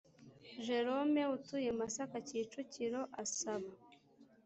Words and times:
Jerome 0.65 1.21
utuye 1.35 1.69
masaka 1.79 2.15
kicukiro 2.27 3.01
asaba 3.23 3.69